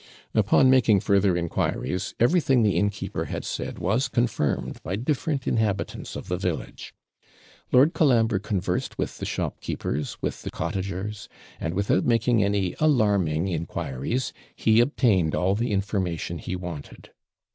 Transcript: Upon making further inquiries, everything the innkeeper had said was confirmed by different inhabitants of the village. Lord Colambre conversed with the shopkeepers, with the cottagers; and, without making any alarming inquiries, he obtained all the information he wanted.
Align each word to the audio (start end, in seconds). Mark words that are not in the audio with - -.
Upon 0.33 0.67
making 0.71 1.01
further 1.01 1.37
inquiries, 1.37 2.15
everything 2.19 2.63
the 2.63 2.75
innkeeper 2.75 3.25
had 3.25 3.45
said 3.45 3.77
was 3.77 4.07
confirmed 4.07 4.81
by 4.81 4.95
different 4.95 5.45
inhabitants 5.47 6.15
of 6.15 6.27
the 6.27 6.37
village. 6.39 6.95
Lord 7.71 7.93
Colambre 7.93 8.39
conversed 8.39 8.97
with 8.97 9.19
the 9.19 9.27
shopkeepers, 9.27 10.17
with 10.19 10.41
the 10.41 10.49
cottagers; 10.49 11.29
and, 11.59 11.75
without 11.75 12.03
making 12.03 12.43
any 12.43 12.73
alarming 12.79 13.47
inquiries, 13.49 14.33
he 14.55 14.79
obtained 14.79 15.35
all 15.35 15.53
the 15.53 15.69
information 15.71 16.39
he 16.39 16.55
wanted. 16.55 17.11